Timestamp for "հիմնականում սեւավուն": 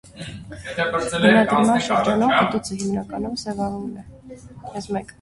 2.81-3.97